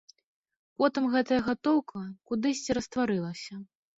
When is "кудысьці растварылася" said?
2.31-3.61